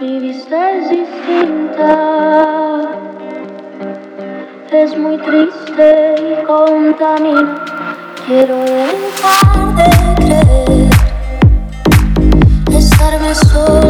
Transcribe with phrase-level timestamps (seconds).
[0.00, 2.80] revistas y cinta.
[4.72, 7.64] Es muy triste y contamina.
[8.26, 10.90] Quiero dejar de creer,
[12.76, 13.83] estarme solo.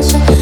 [0.00, 0.37] touch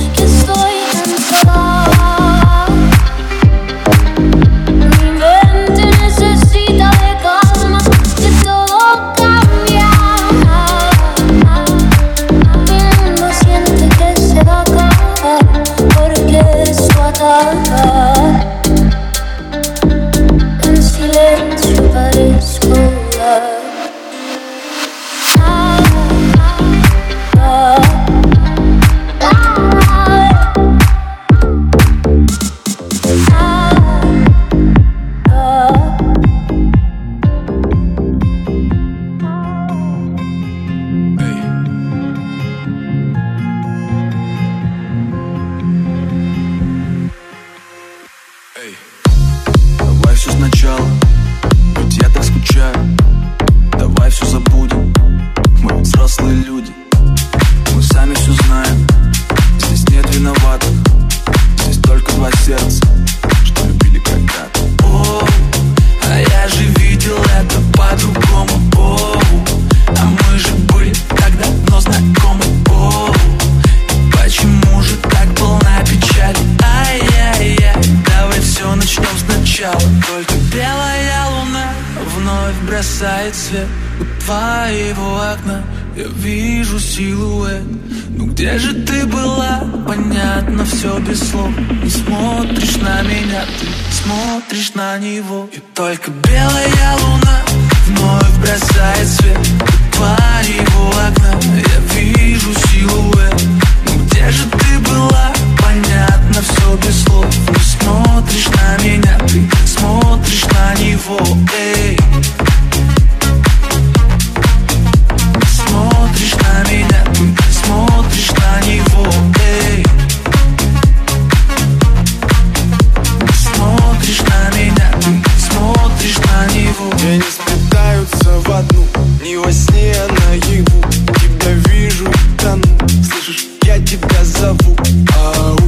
[133.67, 134.77] я тебя зову
[135.17, 135.59] Ау.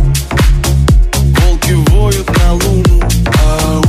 [1.41, 3.03] Волки воют на луну
[3.45, 3.83] Ау.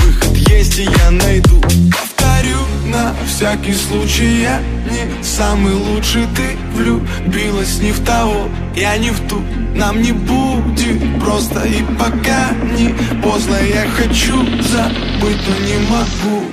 [0.00, 1.60] Выход есть и я найду.
[1.60, 6.26] Повторю на всякий случай Я не самый лучший.
[6.34, 9.42] Ты влюбилась не в того Я не в ту.
[9.74, 13.56] Нам не будет просто И пока не поздно.
[13.56, 16.44] Я хочу забыть, но не могу.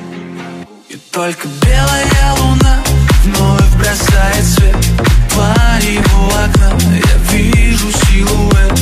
[0.90, 2.80] И только белая луна
[3.24, 4.61] Вновь бросается.
[5.36, 8.80] Пари у окна, я вижу силуэт.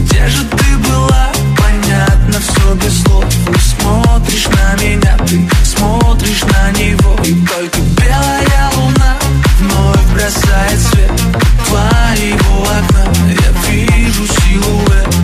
[0.00, 1.30] Где же ты была?
[1.56, 3.24] Понятно, все без слов.
[3.52, 7.16] Ты смотришь на меня, ты смотришь на него.
[7.24, 9.16] И только белая луна
[9.58, 11.10] вновь бросает свет.
[11.70, 15.14] Пари у окна, я вижу силуэт.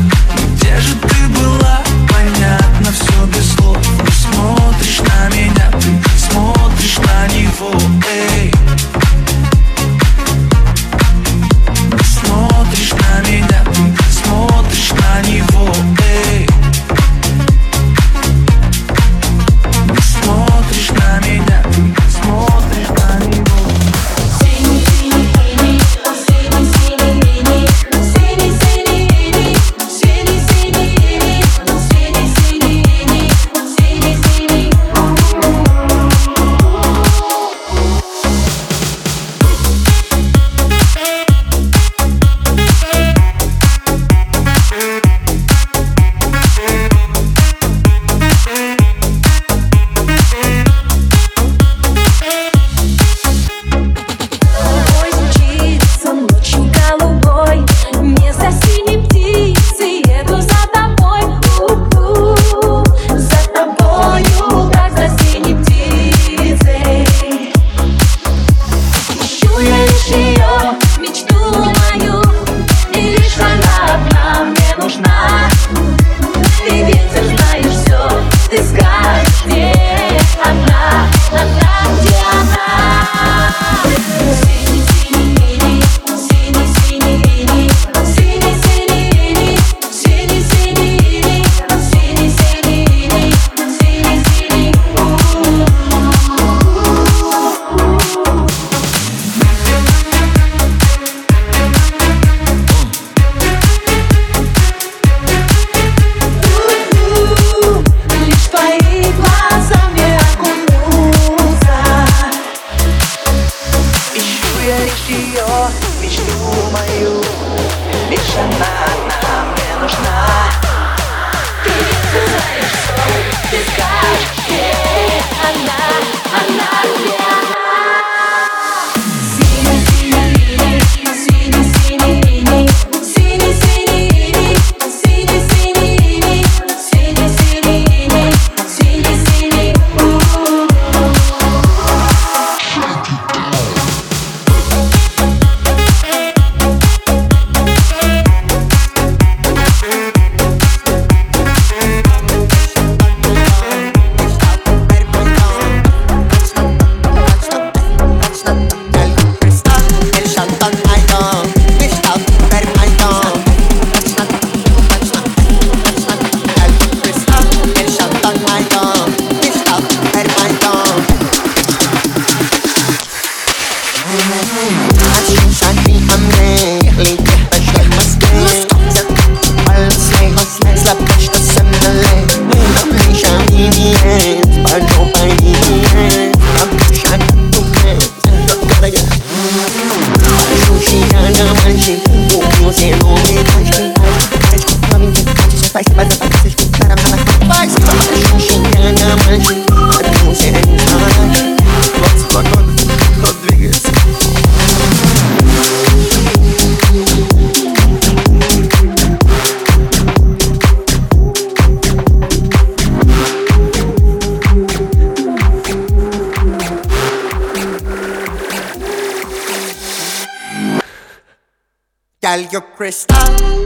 [0.54, 1.82] Где же ты была?
[2.08, 3.78] Понятно, все без слов.
[4.04, 7.72] Ты смотришь на меня, ты смотришь на него.
[8.10, 8.57] Эй.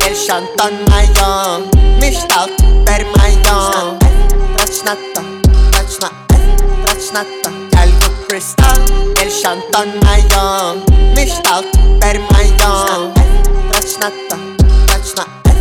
[0.07, 1.67] El Chanton Mayo
[2.01, 2.51] Mr.
[2.85, 3.99] Per Mayo
[4.59, 5.23] Ratsnatta
[5.73, 6.37] Ratsnatta
[6.87, 8.79] Ratsnatta Calgo Crystal
[9.21, 10.77] El Chanton Mayo
[11.15, 11.65] Mr.
[12.01, 13.13] Per Mayo
[13.73, 14.37] Ratsnatta
[14.89, 15.53] Ratsnatta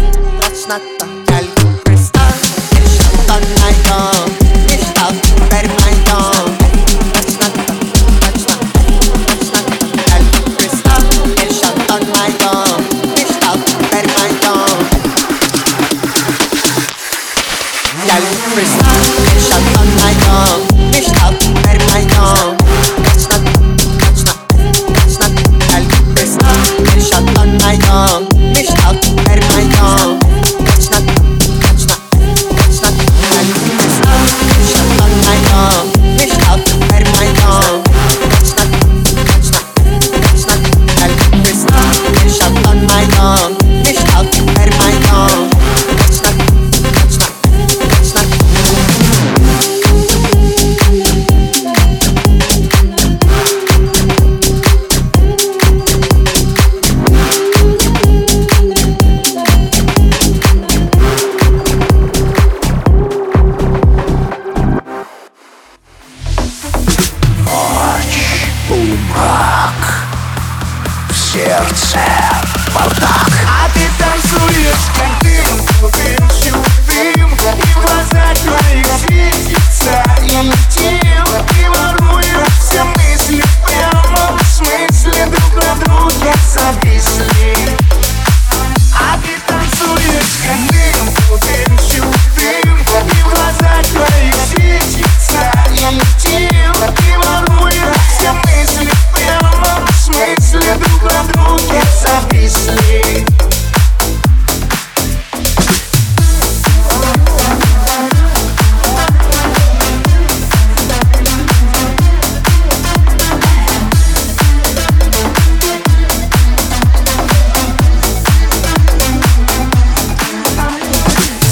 [0.41, 2.33] Ratsnatta Calgo Crystal
[2.77, 3.99] El Chanton Mayo
[4.67, 5.49] Mr.
[5.49, 6.60] Per Mayo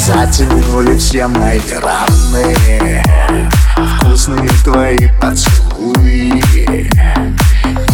[0.10, 3.04] Глаза всем все мои раны
[3.78, 6.42] а Вкусные твои поцелуи.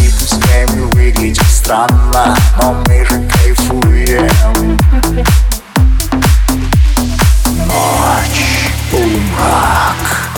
[0.00, 4.78] И пускай мы выглядим странно Но мы же кайфуем.
[7.66, 10.30] Ночь, полумрак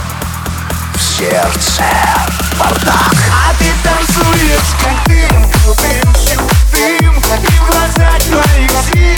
[0.95, 1.85] В сердце
[2.59, 3.15] бардак.
[3.31, 9.18] А ты танцуешь, как дым, крутым, чудым И в глаза твои горит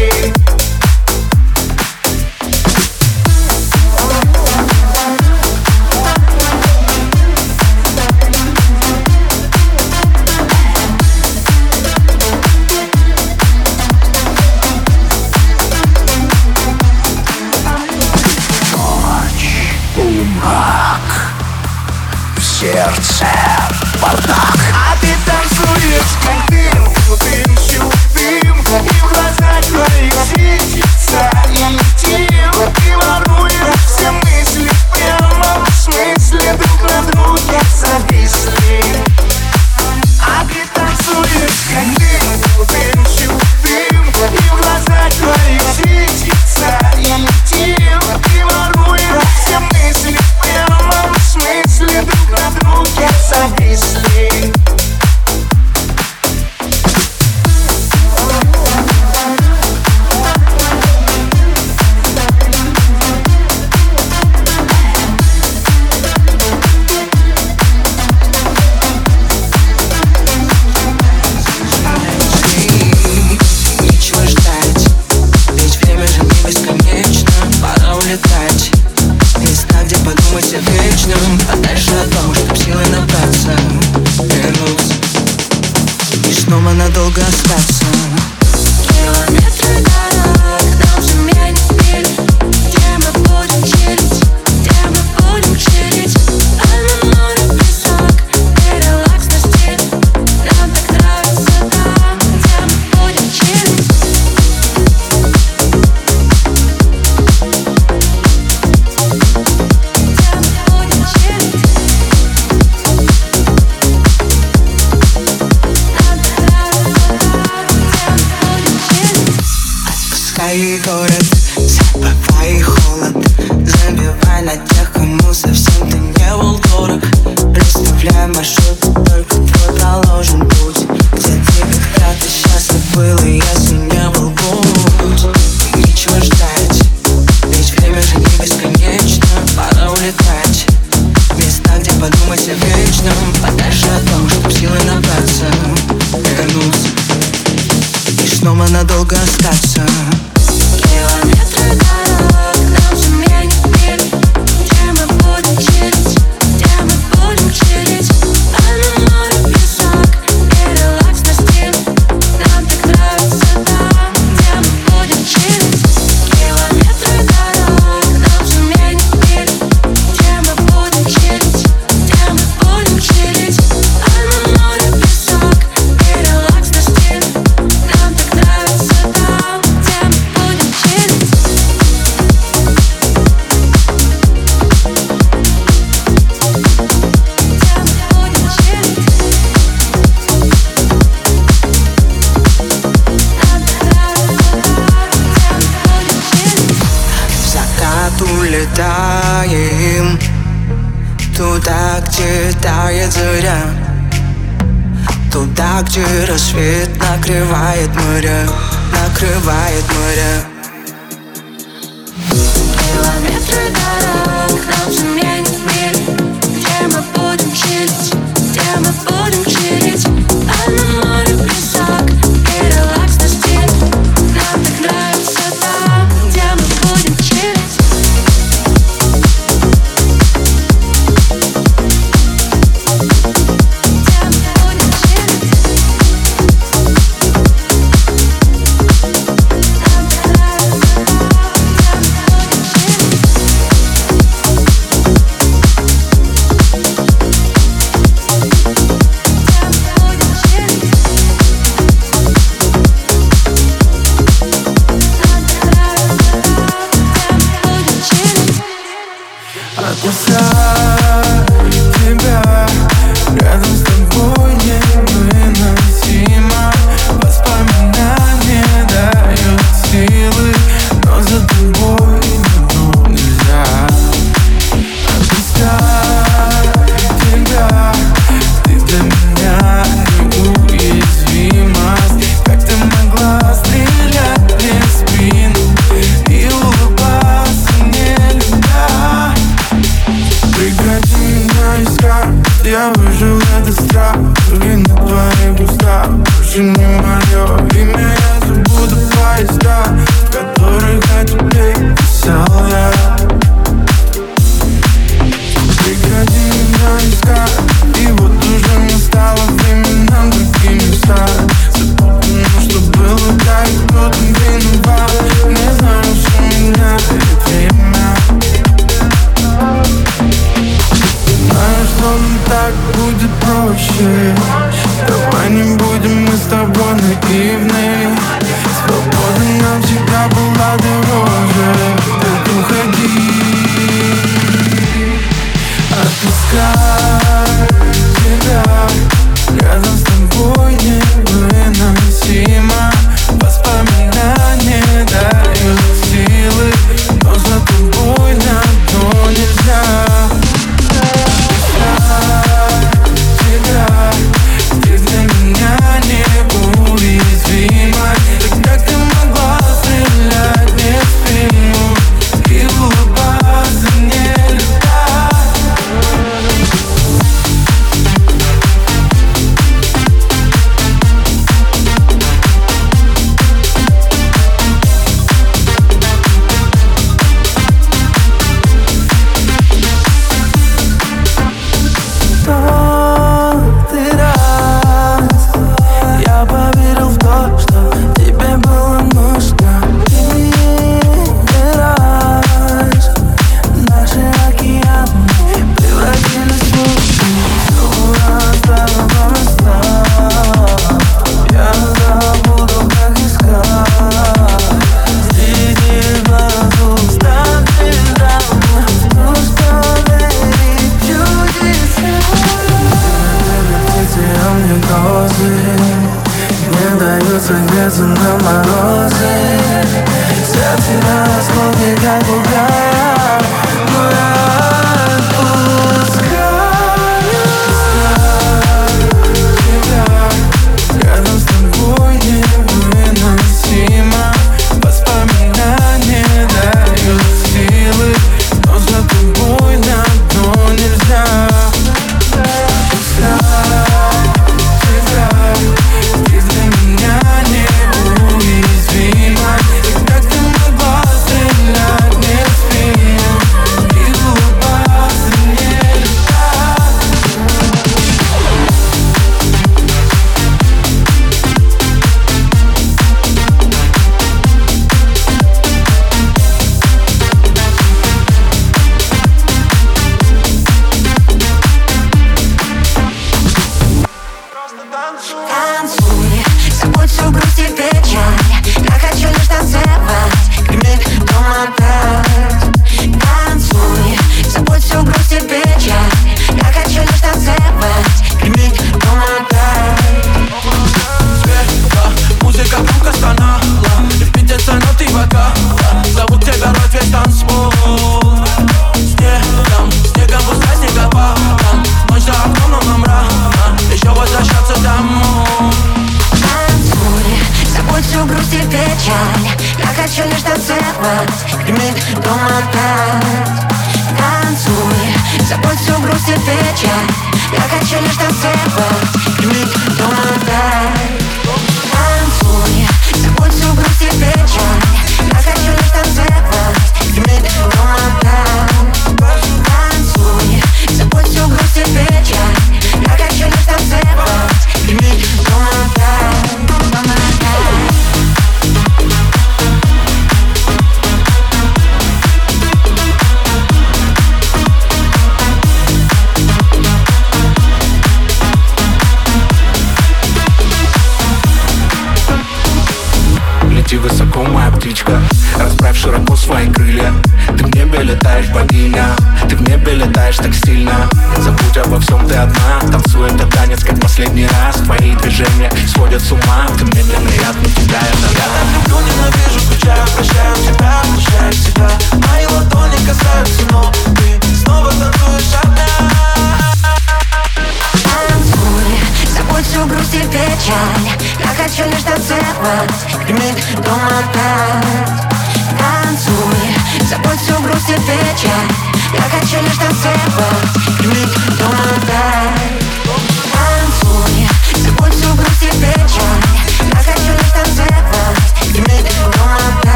[86.71, 87.85] И снова надолго остаться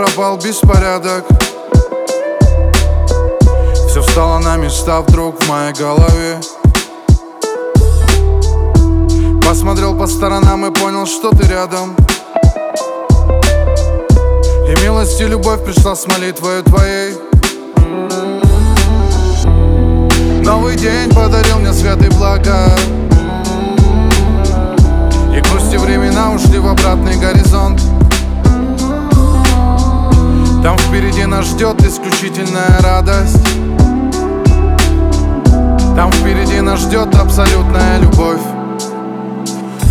[0.00, 1.26] пропал беспорядок.
[3.86, 6.40] Все встало на места вдруг в моей голове.
[9.46, 11.94] Посмотрел по сторонам и понял, что ты рядом.
[14.66, 17.18] И милость и любовь пришла с молитвой твоей.
[20.42, 22.70] Новый день подарил мне свет и благо.
[25.36, 27.82] И грусти времена ушли в обратный горизонт
[30.62, 33.42] Там впереди нас ждет исключительная радость.
[35.96, 38.42] Там впереди нас ждет абсолютная любовь.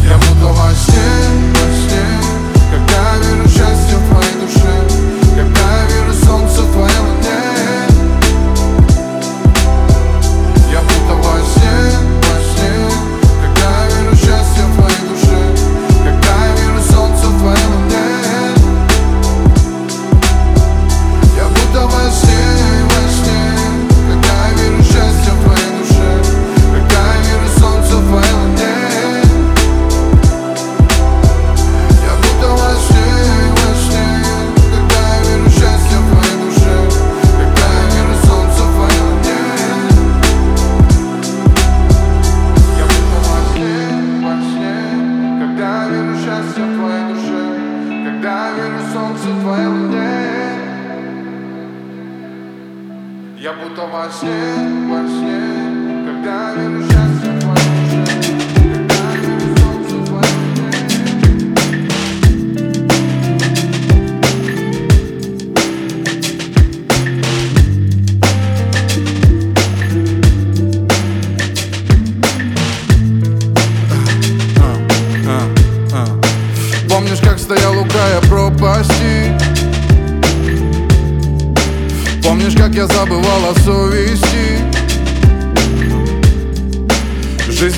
[0.04, 1.59] Я будто во сне,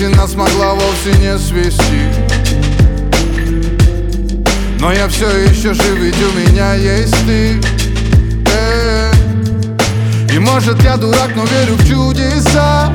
[0.02, 2.08] Жизнь нас могла вовсе не свести.
[4.80, 7.60] Но я все еще жив, ведь у меня есть ты.
[8.52, 9.12] Э,
[10.34, 12.92] И может я дурак, но верю в чудеса.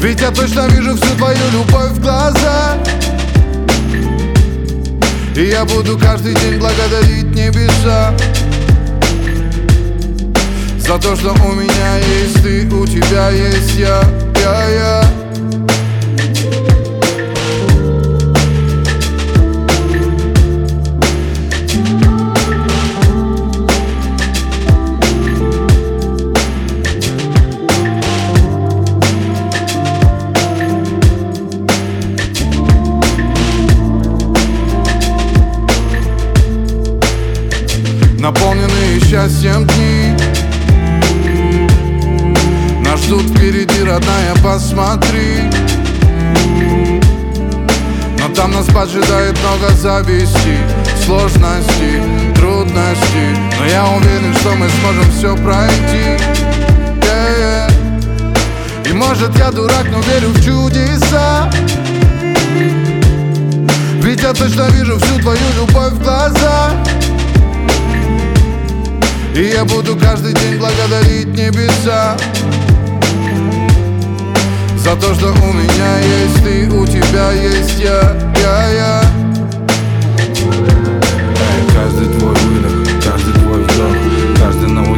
[0.00, 2.78] Ведь я точно вижу всю твою любовь в глазах.
[5.36, 8.12] И я буду каждый день благодарить небеса
[10.80, 14.00] за то, что у меня есть ты, у тебя есть я,
[14.48, 14.97] я, я
[43.98, 45.42] родная, посмотри.
[48.18, 50.58] Но там нас поджидает много зависти
[51.04, 52.02] Сложностей,
[52.34, 56.22] трудностей Но я уверен, что мы сможем все пройти.
[58.84, 61.50] И может я дурак, но верю в чудеса.
[64.02, 66.72] Ведь я точно вижу всю твою любовь в глазах.
[69.34, 72.16] И я буду каждый день благодарить небеса.
[74.88, 79.02] За то, что у меня есть ты, у тебя есть я, я, я.
[81.74, 83.96] Каждый твой выдох, каждый твой вдох,
[84.40, 84.97] каждый новый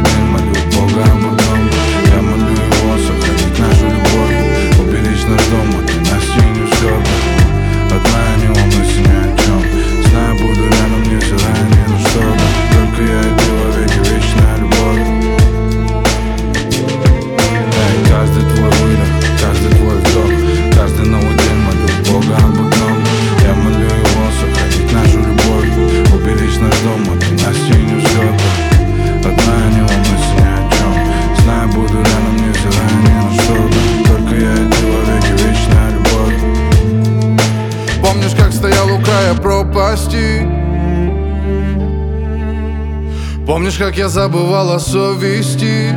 [43.61, 45.93] Помнишь, как я забывал о совести?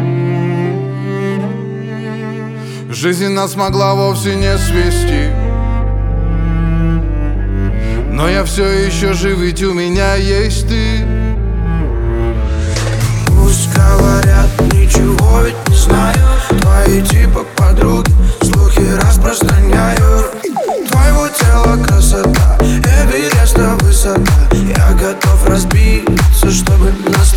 [2.93, 5.31] Жизнь нас могла вовсе не свести.
[8.13, 11.07] Но я все еще жив, ведь у меня есть ты.
[13.29, 16.19] Пусть говорят, ничего ведь не знаю.
[16.61, 18.13] Твои типа подруги,
[18.43, 20.27] слухи распространяю
[20.91, 24.51] Твоего тела красота, Эвереста высота.
[24.53, 26.14] Я готов разбить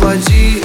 [0.08, 0.62] воді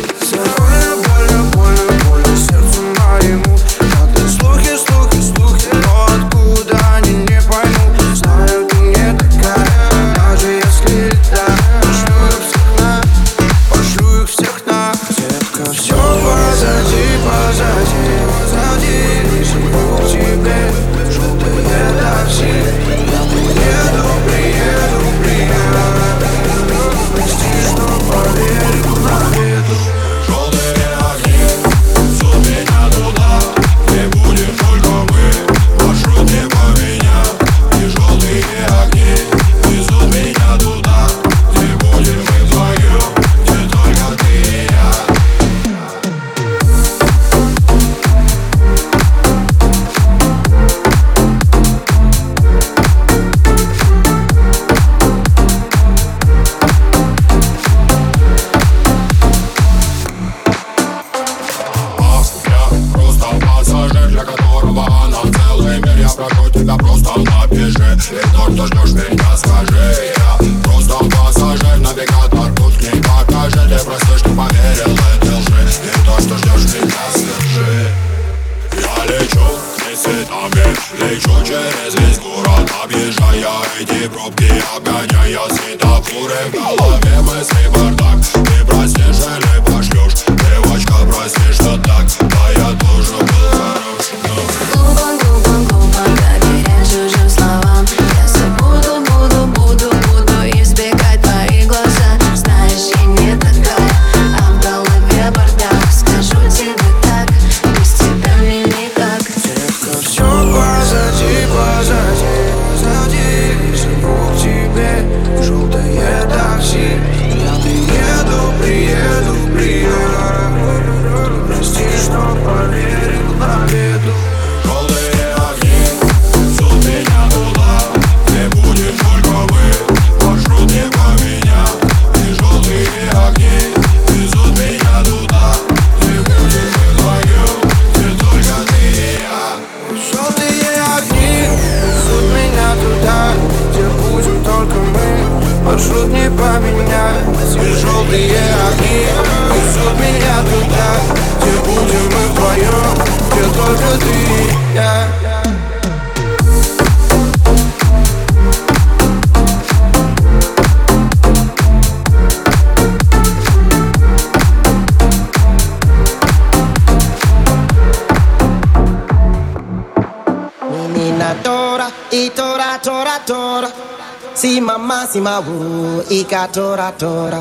[175.26, 176.92] ma wu ika tora.
[177.02, 177.40] Tora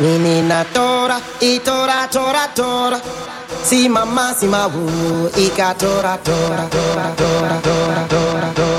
[0.00, 2.98] Ninina tora itora tora tora.
[3.62, 4.82] Si mama si ma wu
[5.46, 8.69] ika tora tora tora tora tora tora tora.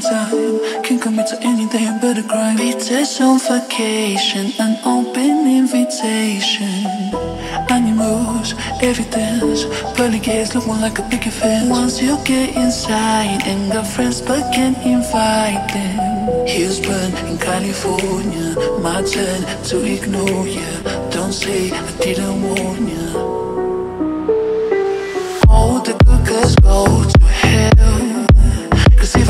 [0.00, 0.82] in time.
[0.82, 2.60] Can commit to anything, I a grind.
[2.60, 6.86] It's a vacation, an open invitation.
[7.70, 9.64] Animals, evidence,
[9.96, 11.68] pearly gates looking like a picket fence.
[11.70, 16.46] Once you get inside and got friends but can't invite them.
[16.46, 20.70] Heels burn in California, my turn to ignore you.
[21.10, 23.08] Don't say I didn't warn you.
[25.48, 28.09] All the good girls go to hell.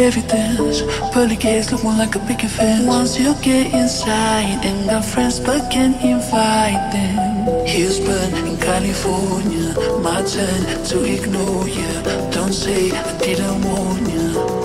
[0.00, 0.82] everything's
[1.12, 2.86] Pearly gates looking like a picket fence.
[2.86, 7.66] Once you get inside and got friends but can't invite them.
[7.66, 11.92] Houston in California, my turn to ignore you
[12.32, 14.59] Don't say I didn't warn you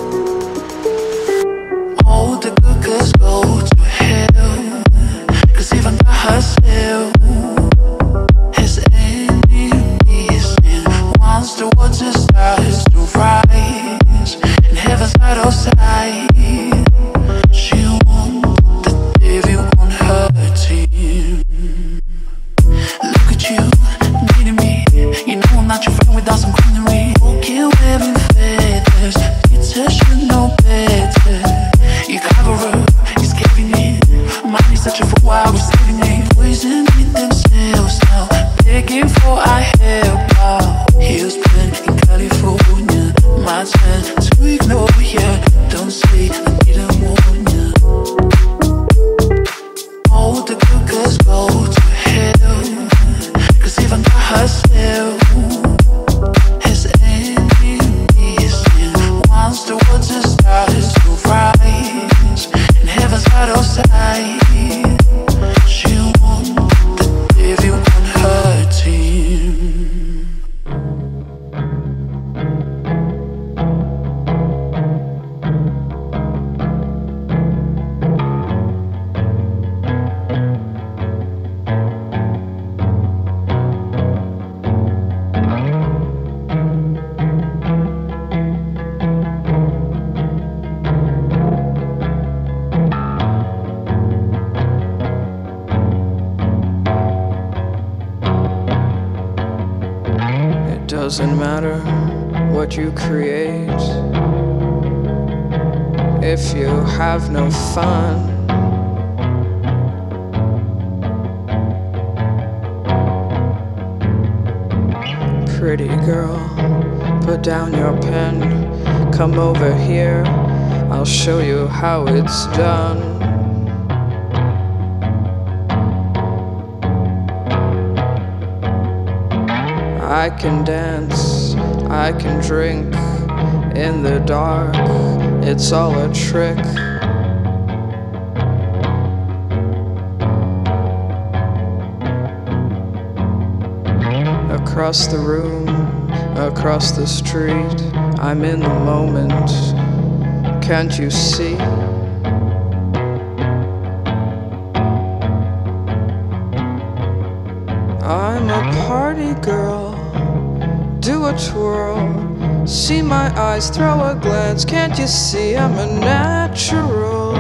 [161.37, 162.65] twirl.
[162.67, 164.65] See my eyes, throw a glance.
[164.65, 167.33] Can't you see I'm a natural?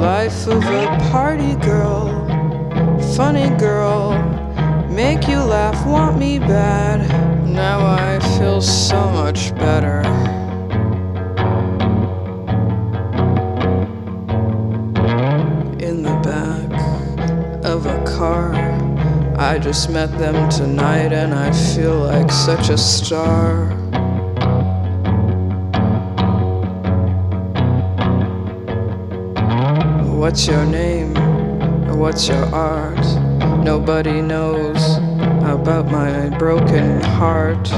[0.00, 2.08] Life of a party girl.
[3.16, 4.12] Funny girl.
[4.88, 7.00] Make you laugh, want me bad.
[7.46, 10.02] Now I feel so much better.
[19.52, 23.66] I just met them tonight and I feel like such a star.
[30.16, 31.12] What's your name?
[31.98, 33.04] What's your art?
[33.62, 34.96] Nobody knows
[35.44, 37.68] about my broken heart.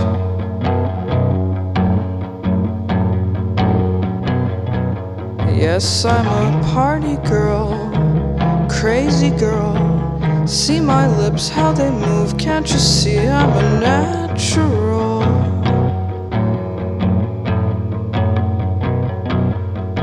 [5.51, 7.91] Yes, I'm a party girl,
[8.71, 9.84] crazy girl.
[10.47, 12.37] See my lips, how they move.
[12.37, 15.21] Can't you see I'm a natural?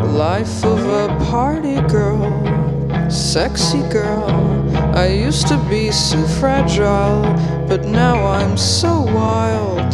[0.03, 4.29] Life of a party girl, sexy girl.
[4.95, 7.21] I used to be so fragile,
[7.67, 9.93] but now I'm so wild.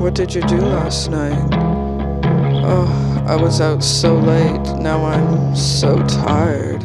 [0.00, 1.48] What did you do last night?
[2.68, 4.62] Oh, I was out so late.
[4.78, 6.80] Now I'm so tired.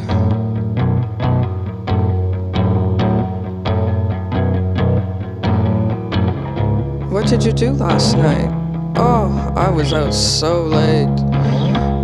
[7.11, 8.49] What did you do last night?
[8.95, 11.15] Oh, I was out so late.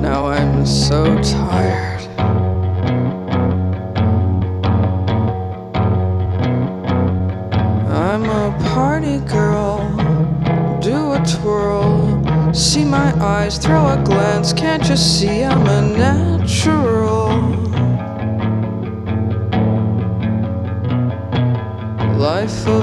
[0.01, 1.86] Now I'm so tired.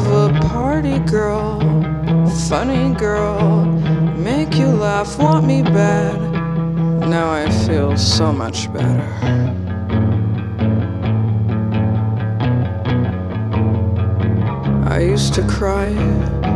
[0.07, 1.61] Of a party girl.
[2.49, 3.65] Funny girl.
[4.17, 6.19] Make you laugh, want me bad.
[7.09, 9.11] Now I feel so much better.
[14.89, 15.93] I used to cry,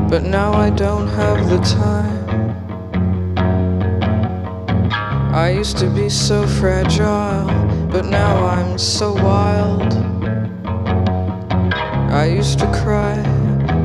[0.09, 2.18] but now I don't have the time.
[5.34, 7.46] I used to be so fragile,
[7.90, 9.92] but now I'm so wild.
[12.11, 13.14] I used to cry,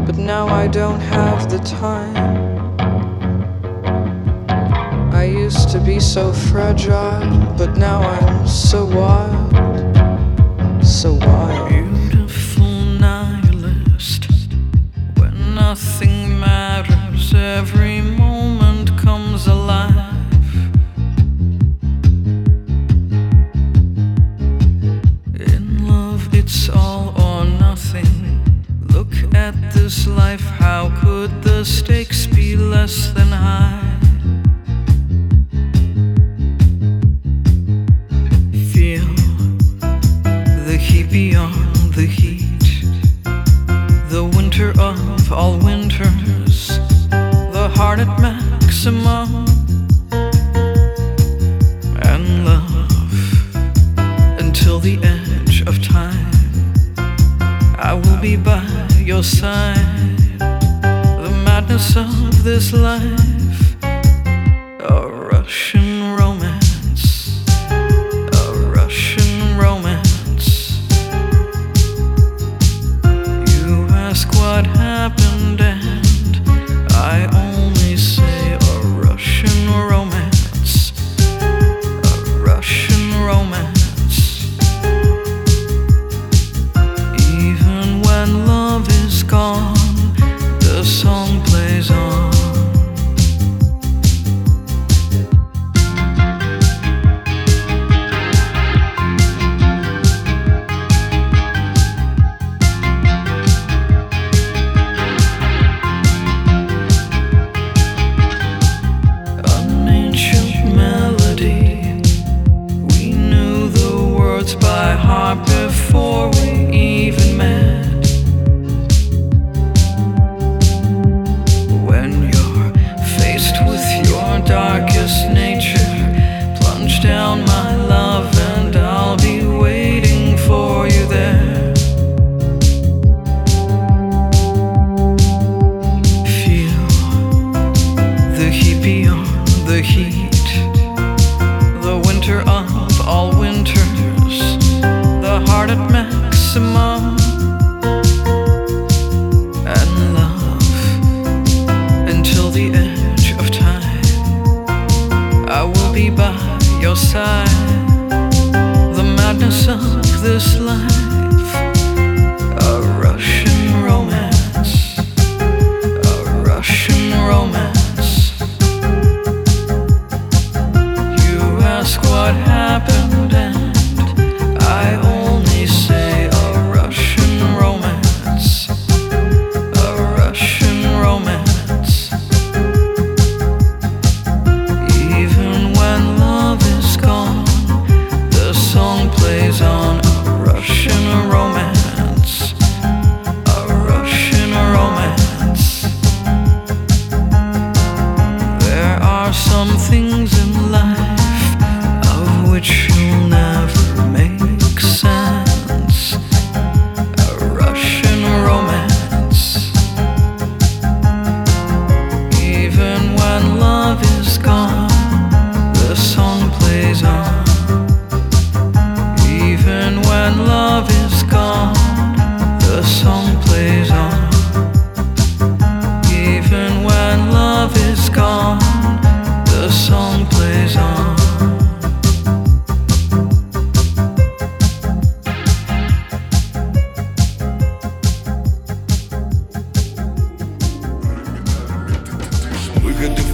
[0.06, 2.16] but now I don't have the time.
[5.14, 9.54] I used to be so fragile, but now I'm so wild,
[10.86, 11.70] so wild.
[11.70, 12.66] Beautiful
[12.99, 14.28] nihilist,
[15.18, 18.53] when nothing matters, every moment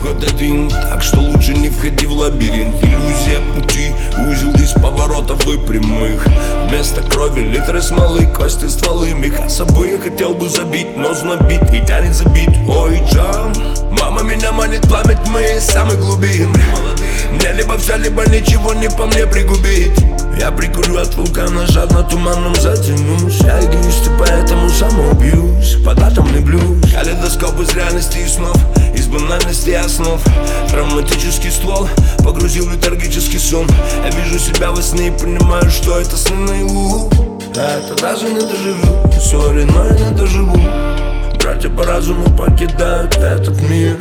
[0.02, 0.70] путь один.
[0.70, 2.76] Так что лучше не входи в лабиринт.
[2.84, 3.92] Иллюзия пути,
[4.28, 6.26] узел из поворотов и прямых.
[6.68, 9.12] Вместо крови литры смолы, кости стволы.
[9.14, 13.54] Меха собой я хотел бы забить, но знобит и тянет забить Ой, Джам,
[13.92, 16.54] мама меня манит пламя тьмы из самых глубин
[17.32, 20.09] Мне либо все, либо ничего не по мне пригубить
[20.40, 23.42] Я прикурю от вулкана, жадно туманом затянусь.
[23.42, 26.62] Я эгоист и поэтому самоубьюсь Под атомный блюз.
[26.94, 28.56] Калейдоскоп из реальности и снов.
[28.96, 30.22] Из банальности основ.
[30.70, 31.90] Травматический ствол.
[32.24, 33.68] Погрузил в летаргический сон.
[34.04, 37.12] Я вижу себя во сне и понимаю, что это сны наяву
[37.52, 39.12] Это даже не доживу.
[39.22, 40.60] Сори, но я не доживу.
[41.44, 43.98] Братья по разуму покидают этот мир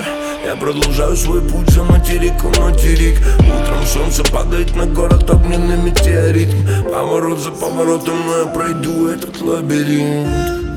[0.49, 3.20] я продолжаю свой путь за материком материк.
[3.39, 6.49] Утром солнце падает на город огненный метеорит.
[6.91, 10.68] Поворот за поворотом, но я пройду этот лабиринт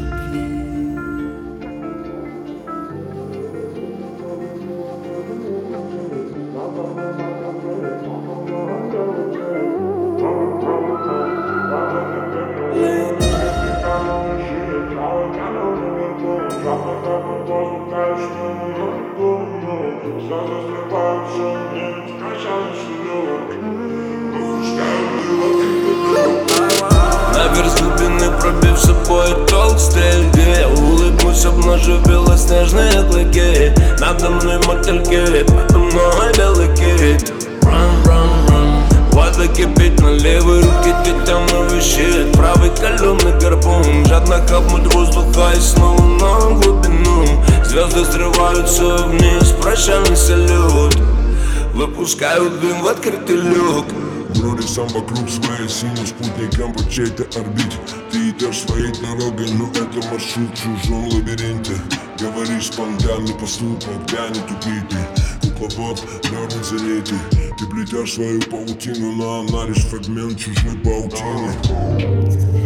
[57.12, 57.78] чьей-то орбите
[58.12, 61.74] Ты идешь своей дорогой, но это маршрут в чужом лабиринте.
[62.20, 67.18] Говоришь спонтанный поступок, я не тупи ты Кукловод, нервный залитый
[67.58, 71.54] Ты плетешь свою паутину, но она лишь фрагмент чужой паутины.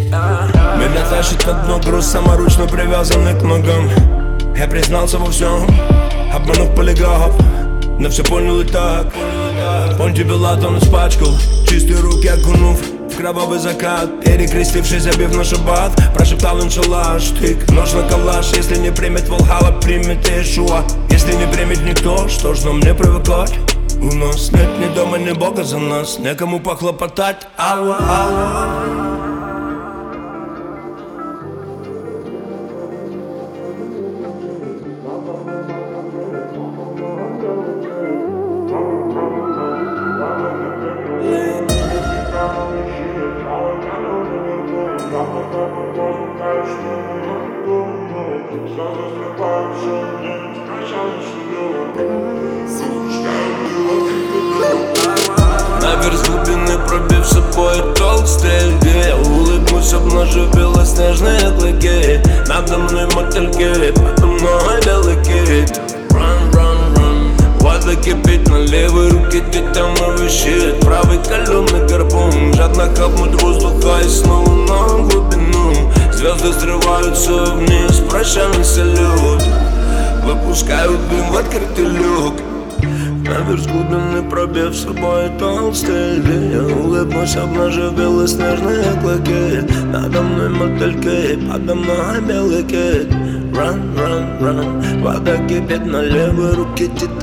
[0.10, 3.90] Меня тащит на дно груз, саморучно привязанный к ногам.
[4.56, 5.68] Я признался во всем,
[6.34, 7.34] обманув полиграф
[8.00, 9.14] Но все понял и так.
[10.00, 12.80] Он испачкал Чистые руки окунув
[13.16, 14.24] кровавый закат.
[14.24, 18.54] Перекрестившись, забив на шаббат Прошептал иншаллах штык Нож на калаш.
[18.54, 20.84] Если не примет Волхала, примет Иешуа.
[21.10, 23.54] Если не примет никто, что ж нам не привыкать?
[24.00, 26.20] У нас нет ни дома, ни бога за нас.
[26.20, 27.48] Некому похлопотать.
[27.58, 29.05] Алла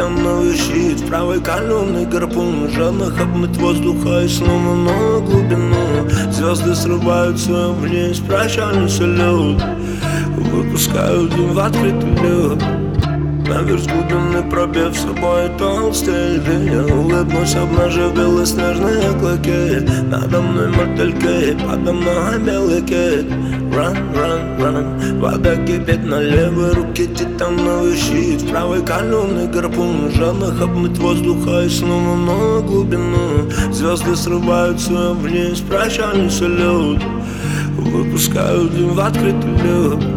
[0.03, 2.69] руке титановый щит В правой каленый гарпун.
[2.70, 6.09] Жадно хапнуть воздуха и снова на глубину.
[6.31, 9.62] Звезды срываются вниз, прощальный салют
[10.37, 12.59] Выпускают в открытый люк
[13.49, 19.87] Наверх глубины пробив собой толстый Я улыбнусь, обнажив белоснежные клыки.
[20.07, 23.27] Надо мной мотыльки, подо мной белый кит
[23.73, 25.19] Run, run, run.
[25.19, 31.70] Вода кипит на левой руке титановый щит В правой каленый гарпун Жадно хапнуть воздуха и
[31.70, 33.51] снова на глубину.
[33.73, 37.03] Звезды срываются вниз, прощальный салют.
[37.78, 40.12] Выпускают дым в открытый люк